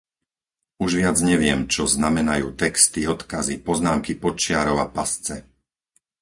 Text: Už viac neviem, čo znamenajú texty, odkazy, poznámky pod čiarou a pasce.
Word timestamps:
Už 0.83 0.91
viac 1.01 1.17
neviem, 1.29 1.59
čo 1.73 1.83
znamenajú 1.95 2.47
texty, 2.63 3.01
odkazy, 3.15 3.55
poznámky 3.67 4.11
pod 4.23 4.33
čiarou 4.43 4.77
a 4.81 4.87
pasce. 4.97 5.35